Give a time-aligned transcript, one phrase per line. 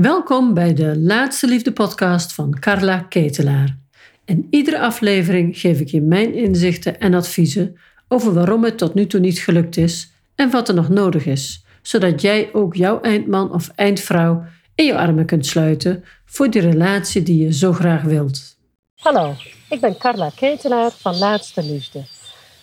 [0.00, 3.76] Welkom bij de Laatste Liefde podcast van Carla Ketelaar.
[4.24, 9.06] In iedere aflevering geef ik je mijn inzichten en adviezen over waarom het tot nu
[9.06, 13.52] toe niet gelukt is en wat er nog nodig is, zodat jij ook jouw eindman
[13.52, 18.56] of eindvrouw in je armen kunt sluiten voor die relatie die je zo graag wilt.
[18.94, 19.34] Hallo,
[19.68, 22.04] ik ben Carla Ketelaar van Laatste Liefde.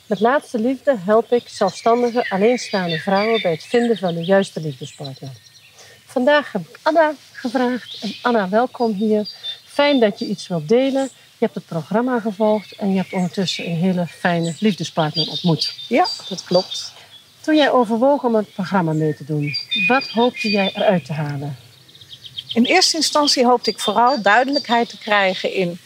[0.06, 5.45] Met Laatste Liefde help ik zelfstandige, alleenstaande vrouwen bij het vinden van de juiste liefdespartner.
[6.16, 7.98] Vandaag heb ik Anna gevraagd.
[8.02, 9.28] En Anna, welkom hier.
[9.66, 11.04] Fijn dat je iets wilt delen.
[11.04, 15.76] Je hebt het programma gevolgd en je hebt ondertussen een hele fijne liefdespartner ontmoet.
[15.88, 16.94] Ja, dat klopt.
[17.42, 19.56] Toen jij overwoog om het programma mee te doen,
[19.88, 21.58] wat hoopte jij eruit te halen?
[22.54, 25.80] In eerste instantie hoopte ik vooral duidelijkheid te krijgen in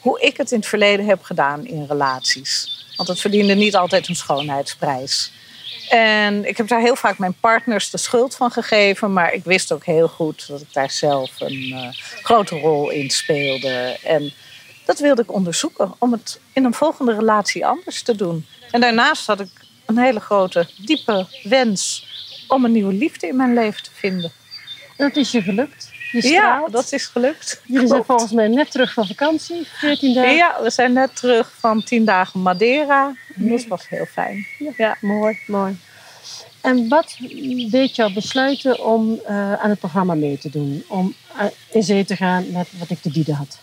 [0.00, 2.84] hoe ik het in het verleden heb gedaan in relaties.
[2.96, 5.32] Want het verdiende niet altijd een schoonheidsprijs.
[5.88, 9.12] En ik heb daar heel vaak mijn partners de schuld van gegeven.
[9.12, 11.88] Maar ik wist ook heel goed dat ik daar zelf een uh,
[12.22, 13.98] grote rol in speelde.
[14.04, 14.32] En
[14.84, 18.46] dat wilde ik onderzoeken om het in een volgende relatie anders te doen.
[18.70, 19.50] En daarnaast had ik
[19.86, 22.06] een hele grote, diepe wens
[22.48, 24.32] om een nieuwe liefde in mijn leven te vinden.
[24.96, 25.90] Dat is je gelukt?
[26.12, 27.60] ja, dat is gelukt.
[27.64, 30.34] Jullie zijn volgens mij net terug van vakantie, 14 dagen.
[30.34, 33.14] Ja, we zijn net terug van 10 dagen Madeira.
[33.34, 34.46] Dat was heel fijn.
[34.76, 35.76] Ja, mooi, mooi.
[36.60, 37.16] En wat
[37.70, 40.84] deed jou besluiten om uh, aan het programma mee te doen?
[40.88, 43.58] Om uh, in zee te gaan met wat ik te bieden had?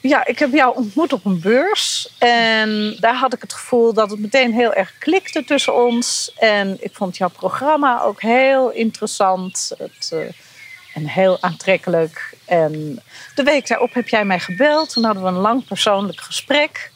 [0.00, 2.14] Ja, ik heb jou ontmoet op een beurs.
[2.18, 6.32] En daar had ik het gevoel dat het meteen heel erg klikte tussen ons.
[6.38, 9.72] En ik vond jouw programma ook heel interessant.
[9.78, 10.20] Het, uh,
[10.94, 12.34] en heel aantrekkelijk.
[12.44, 13.02] En
[13.34, 14.92] de week daarop heb jij mij gebeld.
[14.92, 16.92] Toen hadden we een lang persoonlijk gesprek.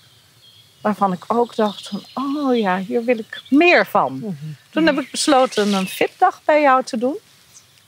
[0.88, 4.18] Waarvan ik ook dacht van, oh ja, hier wil ik meer van.
[4.18, 4.34] Mhm.
[4.70, 7.18] Toen heb ik besloten een fitdag bij jou te doen.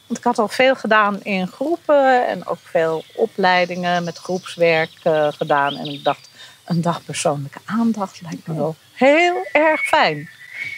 [0.07, 5.29] Want ik had al veel gedaan in groepen en ook veel opleidingen met groepswerk uh,
[5.33, 5.77] gedaan.
[5.77, 6.29] En ik dacht,
[6.65, 10.29] een dag persoonlijke aandacht lijkt me wel heel erg fijn.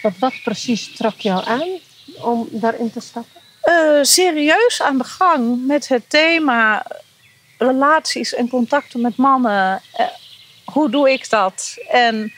[0.01, 1.69] Wat, wat precies trok jou aan
[2.21, 3.41] om daarin te stappen?
[3.63, 6.85] Uh, serieus aan de gang met het thema
[7.57, 9.81] relaties en contacten met mannen.
[10.65, 11.77] Hoe doe ik dat?
[11.89, 12.33] En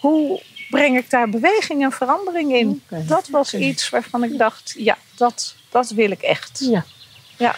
[0.00, 2.82] hoe breng ik daar beweging en verandering in?
[2.86, 3.06] Okay.
[3.06, 6.58] Dat was iets waarvan ik dacht, ja, dat, dat wil ik echt.
[6.58, 6.84] Ja.
[7.36, 7.54] ja.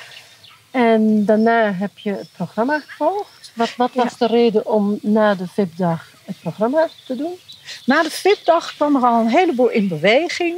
[0.71, 3.53] En daarna heb je het programma gevolgd.
[3.55, 4.27] Wat, wat was ja.
[4.27, 7.39] de reden om na de VIP-dag het programma te doen?
[7.85, 10.57] Na de VIP-dag kwam er al een heleboel in beweging.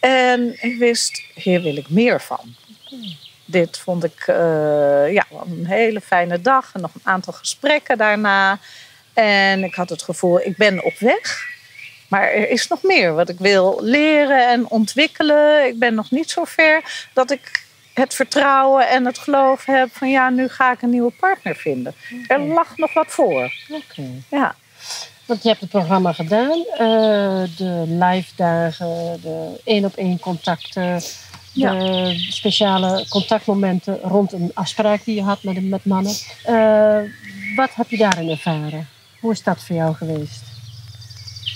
[0.00, 2.54] En ik wist, hier wil ik meer van.
[3.46, 8.58] Dit vond ik uh, ja, een hele fijne dag en nog een aantal gesprekken daarna.
[9.14, 11.54] En ik had het gevoel, ik ben op weg.
[12.08, 15.66] Maar er is nog meer wat ik wil leren en ontwikkelen.
[15.66, 17.64] Ik ben nog niet zo ver dat ik
[17.94, 21.94] het vertrouwen en het geloof heb van ja, nu ga ik een nieuwe partner vinden.
[22.22, 22.36] Okay.
[22.36, 23.52] Er lag nog wat voor.
[23.68, 24.22] Okay.
[24.28, 24.54] Ja.
[25.26, 26.78] Want je hebt het programma gedaan, uh,
[27.56, 31.02] de live dagen, de één op één contacten,
[31.56, 31.72] ja.
[31.72, 36.14] de speciale contactmomenten rond een afspraak die je had met, met mannen.
[36.48, 36.98] Uh,
[37.56, 38.88] wat heb je daarin ervaren?
[39.20, 40.42] Hoe is dat voor jou geweest?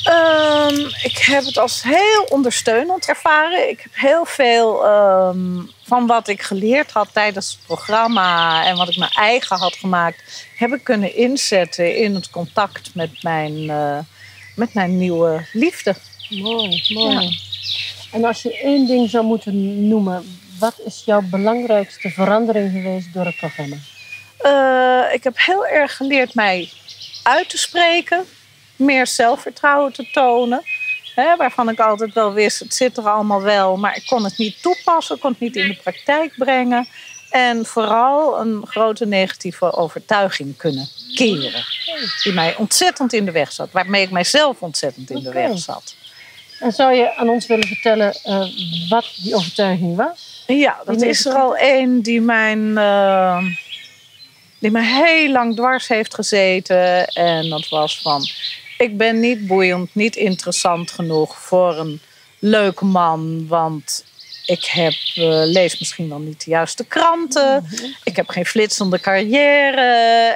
[0.09, 3.69] Um, ik heb het als heel ondersteunend ervaren.
[3.69, 8.89] Ik heb heel veel um, van wat ik geleerd had tijdens het programma en wat
[8.89, 13.99] ik mijn eigen had gemaakt, heb ik kunnen inzetten in het contact met mijn, uh,
[14.57, 15.95] met mijn nieuwe liefde.
[16.29, 17.27] Mooi, mooi.
[17.27, 17.50] Ja.
[18.13, 23.25] En als je één ding zou moeten noemen, wat is jouw belangrijkste verandering geweest door
[23.25, 23.77] het programma?
[24.43, 26.71] Uh, ik heb heel erg geleerd mij
[27.23, 28.25] uit te spreken,
[28.77, 30.63] meer zelfvertrouwen te tonen.
[31.15, 34.39] Hè, waarvan ik altijd wel wist, het zit er allemaal wel, maar ik kon het
[34.39, 36.89] niet toepassen, kon het niet in de praktijk brengen.
[37.31, 41.65] En vooral een grote negatieve overtuiging kunnen keren.
[42.23, 45.33] Die mij ontzettend in de weg zat, waarmee ik mijzelf ontzettend in okay.
[45.33, 45.95] de weg zat.
[46.61, 48.47] En zou je aan ons willen vertellen uh,
[48.89, 50.45] wat die overtuiging was?
[50.47, 52.69] Ja, dat is er al één die mijn.
[52.69, 53.45] Uh,
[54.59, 57.07] die me heel lang dwars heeft gezeten.
[57.07, 58.23] En dat was van
[58.79, 62.01] ik ben niet boeiend, niet interessant genoeg voor een
[62.39, 63.47] leuke man.
[63.49, 64.05] Want
[64.47, 67.67] ik heb, uh, lees misschien wel niet de juiste kranten.
[68.05, 69.81] Ik heb geen flitsende carrière.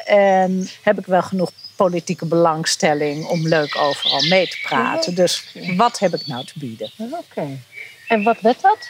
[0.05, 5.15] En heb ik wel genoeg politieke belangstelling om leuk overal mee te praten.
[5.15, 5.45] Dus
[5.77, 6.91] wat heb ik nou te bieden?
[6.97, 7.19] Oké.
[7.31, 7.59] Okay.
[8.09, 8.89] En wat werd dat?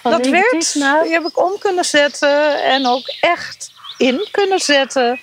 [0.00, 1.02] Van dat werd, naar...
[1.02, 5.20] die heb ik om kunnen zetten en ook echt in kunnen zetten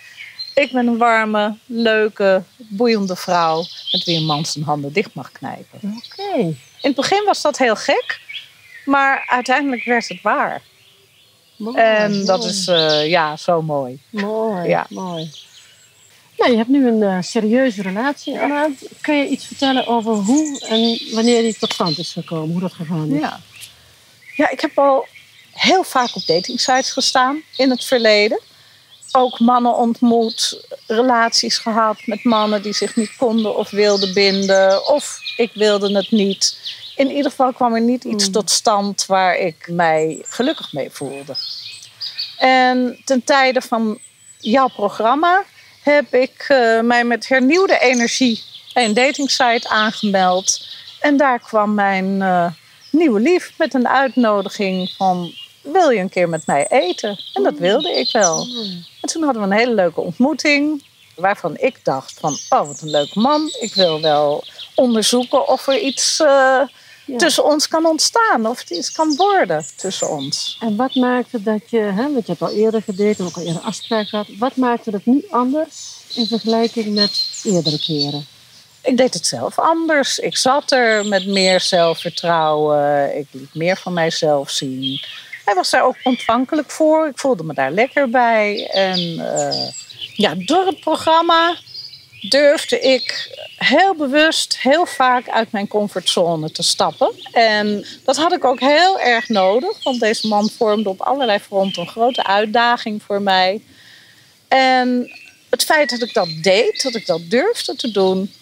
[0.54, 3.58] ik ben een warme, leuke, boeiende vrouw
[3.92, 5.80] met wie een man zijn handen dicht mag knijpen.
[5.82, 6.22] Oké.
[6.22, 6.42] Okay.
[6.42, 8.20] In het begin was dat heel gek,
[8.86, 10.62] maar uiteindelijk werd het waar.
[11.56, 12.52] Mooi, en dat mooi.
[12.52, 14.02] is eh, ja, zo mooi.
[14.10, 14.86] Mooi, Ja.
[14.90, 15.32] mooi.
[16.42, 18.70] Nou, je hebt nu een eh, serieuze relatie, Anna.
[19.02, 22.52] Kun je iets vertellen over hoe en wanneer die tot stand is gekomen?
[22.52, 23.20] Hoe dat gegaan is?
[23.20, 23.40] Ja.
[24.36, 25.06] ja, ik heb al
[25.52, 28.40] heel vaak op datingsites gestaan in het verleden.
[29.12, 34.88] Ook mannen ontmoet, relaties gehad met mannen die zich niet konden of wilden binden.
[34.88, 36.58] Of ik wilde het niet.
[36.96, 38.34] In ieder geval kwam er niet iets Hmm.
[38.34, 41.36] tot stand waar ik mij gelukkig mee voelde.
[42.38, 44.00] En ten tijde van
[44.40, 45.44] jouw programma
[45.82, 48.44] heb ik eh, mij met hernieuwde energie
[48.74, 50.68] een datingsite aangemeld.
[51.00, 52.52] En daar kwam mijn eh,
[52.92, 55.34] nieuwe lief met een uitnodiging van...
[55.62, 57.20] wil je een keer met mij eten?
[57.34, 58.48] En dat wilde ik wel.
[59.02, 60.84] En toen hadden we een hele leuke ontmoeting...
[61.16, 63.50] waarvan ik dacht van, oh, wat een leuke man.
[63.60, 64.44] Ik wil wel
[64.76, 66.62] onderzoeken of er iets eh,
[67.12, 67.18] Ja.
[67.18, 68.48] tussen ons kan ontstaan.
[68.48, 70.58] Of het iets kan worden tussen ons.
[70.60, 73.62] En wat maakte dat je, hè, want je hebt al eerder gedate ook al eerder
[73.62, 74.28] afspraken gehad.
[74.38, 78.26] Wat maakte het nu anders in vergelijking met eerdere keren?
[78.84, 80.20] Ik deed het zelf anders.
[80.20, 83.18] Ik zat er met meer zelfvertrouwen.
[83.18, 85.04] Ik liet meer van mijzelf zien.
[85.46, 87.08] Hij was daar ook ontvankelijk voor.
[87.08, 88.68] Ik voelde me daar lekker bij.
[88.72, 89.00] En
[89.36, 89.68] eh,
[90.16, 91.56] ja, door het programma
[92.30, 93.30] durfde ik
[93.64, 97.12] heel bewust, heel vaak uit mijn comfortzone te stappen.
[97.32, 101.82] En dat had ik ook heel erg nodig, want deze man vormde op allerlei fronten
[101.82, 103.62] een grote uitdaging voor mij.
[104.48, 105.12] En
[105.50, 108.34] het feit dat ik dat deed, dat ik dat durfde te doen,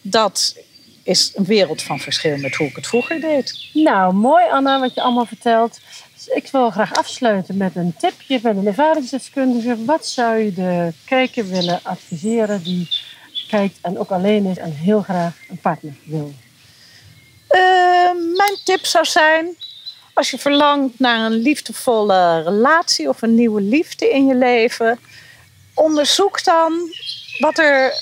[0.00, 0.56] dat
[1.02, 3.68] is een wereld van verschil met hoe ik het vroeger deed.
[3.72, 5.80] Nou, mooi Anna, wat je allemaal vertelt.
[6.14, 9.84] Dus ik wil graag afsluiten met een tipje van een ervaringsdeskundige.
[9.84, 12.88] Wat zou je de kijker willen adviseren die
[13.54, 16.32] kijkt en ook alleen is en heel graag een partner wil?
[17.46, 17.60] Eh,
[18.12, 19.56] mijn tip zou zijn,
[20.14, 24.98] als je verlangt naar een liefdevolle relatie of een nieuwe liefde in je leven,
[25.74, 26.72] onderzoek dan
[27.38, 27.92] wat er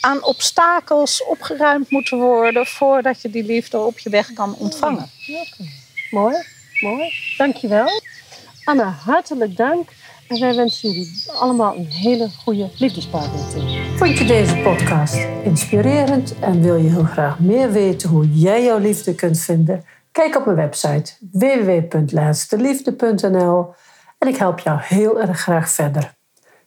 [0.00, 5.10] aan obstakels opgeruimd moeten worden voordat je die liefde op je weg kan ontvangen.
[5.28, 5.70] Oké.
[6.10, 6.36] Mooi,
[6.80, 7.12] mooi.
[7.36, 8.02] Dankjewel.
[8.64, 9.90] Anna, hartelijk dank.
[10.28, 13.40] En wij wensen jullie allemaal een hele goede liefdespartner.
[13.96, 18.78] Vond je deze podcast inspirerend en wil je heel graag meer weten hoe jij jouw
[18.78, 19.84] liefde kunt vinden?
[20.12, 23.74] Kijk op mijn website www.laatsteliefde.nl
[24.18, 26.16] en ik help jou heel erg graag verder.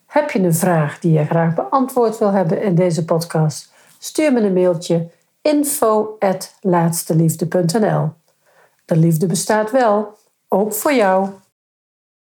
[0.05, 3.73] Heb je een vraag die je graag beantwoord wil hebben in deze podcast?
[3.99, 5.09] Stuur me een mailtje
[5.41, 8.09] info.laatsteliefde.nl
[8.85, 10.17] De liefde bestaat wel,
[10.47, 11.29] ook voor jou.